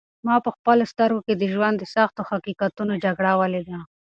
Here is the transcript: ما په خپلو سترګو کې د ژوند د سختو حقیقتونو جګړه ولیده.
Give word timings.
ما 0.27 0.35
په 0.45 0.49
خپلو 0.55 0.83
سترګو 0.93 1.25
کې 1.27 1.33
د 1.37 1.43
ژوند 1.53 1.75
د 1.79 1.83
سختو 1.95 2.21
حقیقتونو 2.31 2.93
جګړه 3.03 3.31
ولیده. 3.41 3.79